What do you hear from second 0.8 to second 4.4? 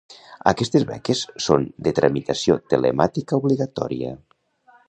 beques són de tramitació telemàtica obligatòria.